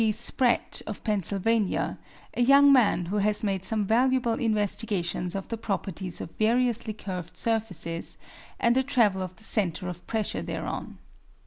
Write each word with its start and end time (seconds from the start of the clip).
G. 0.01 0.11
Spratt, 0.11 0.81
of 0.87 1.03
Pennsylvania, 1.03 1.99
a 2.33 2.41
young 2.41 2.73
man 2.73 3.05
who 3.05 3.17
has 3.17 3.43
made 3.43 3.63
some 3.63 3.85
valuable 3.85 4.33
investigations 4.33 5.35
of 5.35 5.49
the 5.49 5.57
properties 5.57 6.19
of 6.19 6.31
variously 6.39 6.93
curved 6.93 7.37
surfaces 7.37 8.17
and 8.59 8.75
the 8.75 8.81
travel 8.81 9.21
of 9.21 9.35
the 9.35 9.43
center 9.43 9.87
of 9.87 10.07
pressure 10.07 10.41
thereon. 10.41 10.97